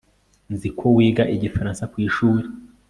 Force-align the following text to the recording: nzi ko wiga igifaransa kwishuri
nzi 0.53 0.69
ko 0.77 0.85
wiga 0.95 1.23
igifaransa 1.35 1.83
kwishuri 1.91 2.45